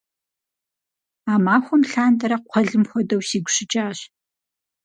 [1.31, 3.99] А махуэм лъандэрэ кхъуэлым хуэдэу сигу щыкӏащ.